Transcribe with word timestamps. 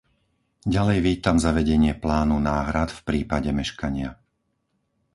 Ďalej 0.75 0.97
vítam 1.09 1.37
zavedenie 1.45 1.93
plánu 2.03 2.35
náhrad 2.49 2.89
v 2.97 3.01
prípade 3.09 3.49
meškania. 3.59 4.09